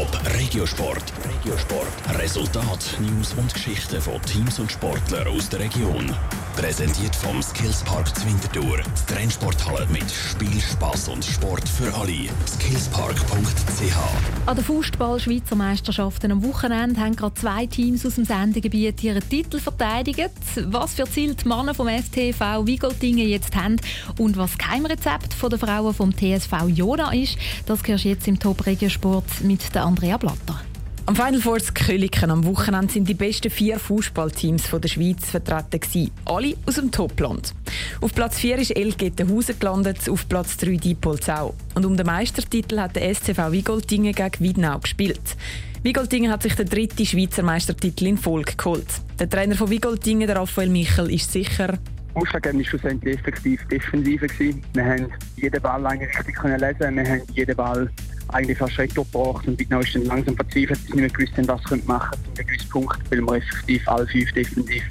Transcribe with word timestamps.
Top 0.00 0.29
Regiosport. 0.50 1.04
Regiosport. 1.24 2.18
Resultat, 2.18 2.98
News 2.98 3.34
und 3.34 3.54
Geschichten 3.54 4.00
von 4.00 4.20
Teams 4.22 4.58
und 4.58 4.72
Sportlern 4.72 5.28
aus 5.28 5.48
der 5.48 5.60
Region. 5.60 6.12
Präsentiert 6.56 7.14
vom 7.14 7.40
Skillspark 7.40 8.08
Zwintertour. 8.18 8.78
Die 8.78 9.14
Trennsporthalle 9.14 9.86
mit 9.86 10.10
Spiel, 10.10 10.60
Spass 10.60 11.08
und 11.08 11.24
Sport 11.24 11.68
für 11.68 11.94
alle. 11.94 12.28
Skillspark.ch 12.48 14.46
An 14.46 14.56
der 14.56 14.64
Fußball-Schweizer 14.64 15.54
Meisterschaften 15.54 16.32
am 16.32 16.42
Wochenende 16.42 17.00
haben 17.00 17.14
gerade 17.14 17.34
zwei 17.34 17.66
Teams 17.66 18.04
aus 18.04 18.16
dem 18.16 18.24
Sendegebiet 18.24 19.04
ihren 19.04 19.26
Titel 19.26 19.60
verteidigt. 19.60 20.30
Was 20.66 20.94
für 20.94 21.04
Ziel 21.04 21.36
die 21.36 21.46
Männer 21.46 21.74
vom 21.74 21.88
STV 21.88 22.66
Wigoldingen 22.66 23.28
jetzt 23.28 23.54
haben 23.54 23.76
und 24.18 24.36
was 24.36 24.58
Geheimrezept 24.58 25.32
von 25.32 25.48
der 25.48 25.60
Frauen 25.60 25.94
vom 25.94 26.12
TSV 26.12 26.66
Jona 26.66 27.12
ist, 27.12 27.38
das 27.66 27.86
hörst 27.86 28.04
du 28.04 28.08
jetzt 28.08 28.26
im 28.26 28.40
Top 28.40 28.66
Regiosport 28.66 29.42
mit 29.42 29.72
der 29.74 29.84
Andrea 29.84 30.18
Blatter. 30.46 30.60
Am 31.06 31.16
Final 31.16 31.40
Four 31.40 31.58
Köliken 31.74 32.30
am 32.30 32.44
Wochenende 32.44 32.92
sind 32.92 33.08
die 33.08 33.14
besten 33.14 33.50
vier 33.50 33.78
Fußballteams 33.78 34.70
der 34.70 34.88
Schweiz 34.88 35.30
vertreten 35.30 35.80
gewesen. 35.80 36.10
Alle 36.24 36.54
aus 36.66 36.76
dem 36.76 36.92
Topland. 36.92 37.52
Auf 38.00 38.14
Platz 38.14 38.38
4 38.38 38.58
ist 38.58 38.70
El 38.76 38.92
Gettenhausen 38.92 39.58
gelandet, 39.58 40.08
auf 40.08 40.28
Platz 40.28 40.56
3 40.58 40.76
Diepolzau. 40.76 41.54
Und 41.74 41.84
um 41.84 41.96
den 41.96 42.06
Meistertitel 42.06 42.78
hat 42.78 42.94
der 42.94 43.12
SCV 43.12 43.50
Wigoldingen 43.50 44.12
gegen 44.12 44.38
Wiedenau 44.38 44.78
gespielt. 44.78 45.36
Wigoldingen 45.82 46.30
hat 46.30 46.42
sich 46.42 46.54
den 46.54 46.68
dritten 46.68 47.04
Schweizer 47.04 47.42
Meistertitel 47.42 48.06
in 48.06 48.18
Folge 48.18 48.54
geholt. 48.56 48.86
Der 49.18 49.28
Trainer 49.28 49.56
von 49.56 49.70
Wigoldingen, 49.70 50.30
Raphael 50.30 50.68
Michel, 50.68 51.12
ist 51.12 51.32
sicher, 51.32 51.78
Ausschlaggebend 52.14 52.64
war 52.64 52.70
schlussendlich 52.70 53.18
effektiv 53.18 53.64
Defensive. 53.68 54.26
Wir 54.72 54.84
haben 54.84 55.12
jeden 55.36 55.62
Ball 55.62 55.86
eigentlich 55.86 56.18
richtig 56.18 56.42
lesen 56.42 56.96
wir 56.96 57.08
haben 57.08 57.22
jeden 57.34 57.56
Ball 57.56 57.90
eigentlich 58.34 58.58
fast 58.58 58.76
gebracht 58.76 59.46
und 59.46 59.58
Wittnau 59.58 59.80
ist 59.80 59.94
dann 59.94 60.04
langsam 60.04 60.36
verzweifelt, 60.36 60.70
dass 60.70 60.86
sie 60.86 61.00
nicht 61.00 61.14
gewusst 61.14 61.36
haben, 61.36 61.48
was 61.48 61.60
sie 61.68 61.82
machen 61.86 62.10
können. 62.10 62.34
Zu 62.34 62.40
einem 62.40 62.46
gewissen 62.48 62.70
Punkt, 62.70 63.10
weil 63.10 63.20
wir 63.20 63.34
effektiv 63.36 63.88
alle 63.88 64.06
fünf 64.06 64.32
defensiv 64.32 64.82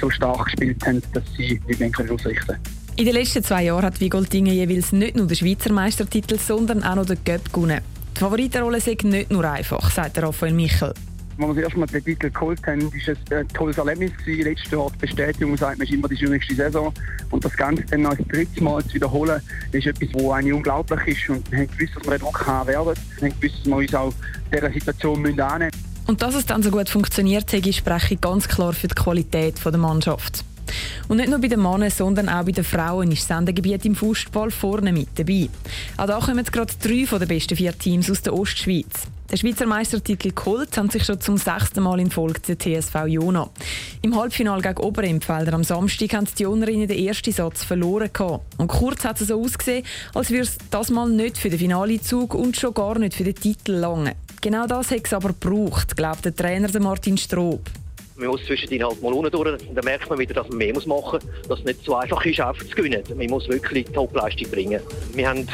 so 0.00 0.10
stark 0.10 0.44
gespielt 0.44 0.86
haben, 0.86 1.02
dass 1.12 1.24
sie 1.36 1.60
nicht 1.66 1.80
mehr 1.80 1.90
ausrichten 2.10 2.46
können. 2.46 2.62
In 2.96 3.06
den 3.06 3.14
letzten 3.14 3.42
zwei 3.42 3.64
Jahren 3.64 3.84
hat 3.84 4.00
Wigoldingen 4.00 4.52
jeweils 4.52 4.92
nicht 4.92 5.16
nur 5.16 5.26
den 5.26 5.36
Schweizer 5.36 5.72
Meistertitel, 5.72 6.38
sondern 6.38 6.82
auch 6.82 6.96
noch 6.96 7.06
den 7.06 7.18
Göpp 7.24 7.52
gewonnen. 7.52 7.80
Die 8.14 8.20
Favoritenrolle 8.20 8.78
ist 8.78 8.86
nicht 8.86 9.30
nur 9.30 9.50
einfach, 9.50 9.90
sagt 9.90 10.22
Raphael 10.22 10.52
Michel. 10.52 10.92
Als 11.38 11.48
wir 11.48 11.54
das 11.54 11.64
erste 11.64 11.78
Mal 11.78 11.86
den 11.86 12.04
Titel 12.04 12.30
geholt 12.30 12.60
haben, 12.66 12.82
war 12.82 12.92
es 12.94 13.32
ein 13.32 13.48
tolles 13.48 13.78
Erlebnis. 13.78 14.12
Letztes 14.26 14.70
Jahr 14.70 14.90
die 14.92 14.98
Bestätigung 14.98 15.56
sagt, 15.56 15.78
man 15.78 15.86
ist 15.86 15.92
immer 15.92 16.08
die 16.08 16.16
schwierigste 16.16 16.54
Saison. 16.54 16.92
Und 17.30 17.44
das 17.44 17.56
Ganze 17.56 17.82
dann 17.84 18.06
als 18.06 18.18
drittes 18.28 18.60
Mal 18.60 18.84
zu 18.84 18.94
wiederholen, 18.94 19.40
ist 19.72 19.86
etwas, 19.86 20.08
was 20.12 20.32
eigentlich 20.32 20.54
unglaublich 20.54 21.06
ist. 21.06 21.30
Und 21.30 21.50
wir 21.50 21.58
haben 21.60 21.68
gewusst, 21.68 21.96
dass 21.96 22.04
wir 22.04 22.10
den 22.10 22.20
Druck 22.20 22.46
haben 22.46 22.68
werden. 22.68 22.94
Wir 23.18 23.30
haben 23.30 23.40
gewusst, 23.40 23.58
dass 23.60 23.66
wir 23.66 23.76
uns 23.76 23.94
auch 23.94 24.12
dieser 24.52 24.72
Situation 24.72 25.40
annehmen 25.40 25.70
müssen. 25.72 25.92
Und 26.06 26.20
dass 26.20 26.34
es 26.34 26.46
dann 26.46 26.62
so 26.62 26.70
gut 26.70 26.88
funktioniert, 26.88 27.50
spreche 27.50 28.14
ich 28.14 28.20
ganz 28.20 28.48
klar 28.48 28.72
für 28.72 28.88
die 28.88 28.94
Qualität 28.94 29.54
der 29.64 29.78
Mannschaft. 29.78 30.44
Und 31.08 31.18
nicht 31.18 31.28
nur 31.28 31.40
bei 31.40 31.48
den 31.48 31.62
Männern, 31.62 31.90
sondern 31.90 32.28
auch 32.28 32.44
bei 32.44 32.52
den 32.52 32.64
Frauen 32.64 33.10
ist 33.12 33.28
das 33.28 33.36
Sendegebiet 33.36 33.84
im 33.84 33.94
Fußball 33.94 34.50
vorne 34.50 34.92
mit 34.92 35.08
dabei. 35.16 35.48
Auch 35.96 36.06
da 36.06 36.18
kommen 36.18 36.44
gerade 36.44 36.72
drei 36.82 37.18
der 37.18 37.26
besten 37.26 37.56
vier 37.56 37.76
Teams 37.76 38.10
aus 38.10 38.22
der 38.22 38.34
Ostschweiz. 38.34 39.06
Der 39.32 39.38
Schweizer 39.38 39.64
Meistertitel 39.64 40.30
geholt 40.30 40.76
haben 40.76 40.90
sich 40.90 41.04
schon 41.04 41.18
zum 41.18 41.38
sechsten 41.38 41.82
Mal 41.82 41.98
in 42.00 42.10
Folge 42.10 42.38
der 42.40 42.58
TSV 42.58 43.06
Jona. 43.06 43.48
Im 44.02 44.14
Halbfinale 44.14 44.60
gegen 44.60 44.76
Oberempfelder 44.76 45.54
am 45.54 45.64
Samstag 45.64 46.12
haben 46.12 46.26
die 46.38 46.42
Jonerinnen 46.42 46.86
den 46.86 47.02
ersten 47.06 47.32
Satz 47.32 47.64
verloren. 47.64 48.10
Gehabt. 48.12 48.44
Und 48.58 48.68
kurz 48.68 49.06
hat 49.06 49.22
es 49.22 49.28
so 49.28 49.40
ausgesehen, 49.40 49.86
als 50.12 50.28
würde 50.28 50.42
es 50.42 50.58
das 50.70 50.90
mal 50.90 51.08
nicht 51.08 51.38
für 51.38 51.48
den 51.48 51.58
Finalezug 51.58 52.34
und 52.34 52.58
schon 52.58 52.74
gar 52.74 52.98
nicht 52.98 53.14
für 53.14 53.24
den 53.24 53.34
Titel 53.34 53.72
lange. 53.72 54.16
Genau 54.42 54.66
das 54.66 54.90
hat 54.90 55.06
es 55.06 55.14
aber 55.14 55.28
gebraucht, 55.28 55.96
glaubt 55.96 56.26
der 56.26 56.36
Trainer 56.36 56.68
Martin 56.78 57.16
Strob. 57.16 57.62
Man 58.16 58.28
muss 58.28 58.44
zwischendrin 58.44 58.84
halt 58.84 59.00
mal 59.00 59.14
unten 59.14 59.30
durch. 59.30 59.62
Dann 59.74 59.84
merkt 59.86 60.10
man 60.10 60.18
wieder, 60.18 60.34
dass 60.34 60.48
man 60.50 60.58
mehr 60.58 60.74
machen 60.74 60.88
muss, 60.88 61.48
dass 61.48 61.58
es 61.60 61.64
nicht 61.64 61.82
so 61.86 61.96
einfach 61.96 62.22
ist, 62.26 62.38
einfach 62.38 62.66
zu 62.66 62.74
gewinnen. 62.74 63.02
Man 63.16 63.28
muss 63.28 63.48
wirklich 63.48 63.86
Topleistung 63.86 64.50
bringen. 64.50 64.82
Wir 65.14 65.26
haben 65.26 65.48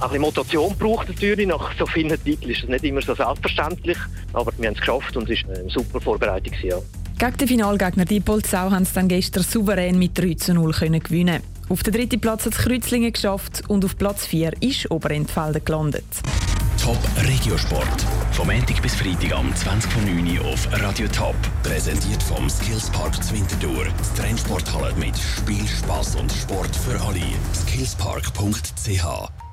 ein 0.00 0.08
bisschen 0.08 0.22
Motivation 0.22 0.76
braucht 0.78 1.08
natürlich. 1.08 1.46
Nach 1.46 1.72
so 1.78 1.86
vielen 1.86 2.22
Titeln 2.22 2.50
ist 2.50 2.62
das 2.62 2.70
nicht 2.70 2.84
immer 2.84 3.02
so 3.02 3.14
selbstverständlich. 3.14 3.98
Aber 4.32 4.52
wir 4.56 4.68
haben 4.68 4.74
es 4.74 4.80
geschafft 4.80 5.16
und 5.16 5.28
es 5.28 5.46
war 5.46 5.56
eine 5.56 5.70
super 5.70 6.00
Vorbereitung. 6.00 6.52
Ja. 6.62 6.78
Gegen 7.18 7.36
den 7.36 7.48
Finalgegner 7.48 8.04
Diepolzau 8.04 8.70
haben 8.70 8.84
sie 8.84 8.94
dann 8.94 9.08
gestern 9.08 9.42
souverän 9.42 9.98
mit 9.98 10.16
3 10.16 10.34
zu 10.34 10.54
0 10.54 10.72
können 10.72 11.02
gewinnen. 11.02 11.42
Auf 11.68 11.82
den 11.82 11.92
dritten 11.92 12.20
Platz 12.20 12.46
hat 12.46 12.52
es 12.52 12.58
Kreuzlingen 12.58 13.12
geschafft 13.12 13.62
und 13.68 13.84
auf 13.84 13.98
Platz 13.98 14.24
4 14.24 14.52
ist 14.60 14.90
Oberentfelden 14.90 15.64
gelandet. 15.64 16.04
Top 16.80 16.96
Regiosport. 17.26 18.06
Vom 18.32 18.46
Montag 18.46 18.80
bis 18.80 18.94
Freitag 18.94 19.32
am 19.32 19.52
20.09 19.52 20.38
Uhr 20.38 20.46
auf 20.46 20.68
Radio 20.80 21.08
Top. 21.08 21.34
Präsentiert 21.64 22.22
vom 22.22 22.48
Skillspark 22.48 23.22
Zwintertour. 23.22 23.84
Die 23.84 24.20
Trennsporthalle 24.20 24.94
mit 24.94 25.18
Spiel, 25.18 25.66
Spass 25.66 26.14
und 26.14 26.30
Sport 26.30 26.74
für 26.74 27.00
alle. 27.00 27.20
Skillspark.ch 27.52 29.47